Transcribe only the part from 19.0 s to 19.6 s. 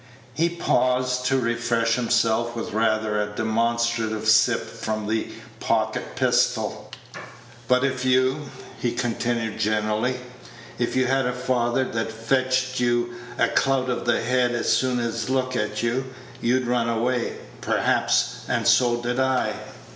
did I.